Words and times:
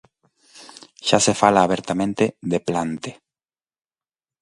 Xa 1.07 1.19
se 1.25 1.33
fala 1.41 1.59
abertamente 1.63 2.25
de 2.51 2.59
"plante". 2.67 3.11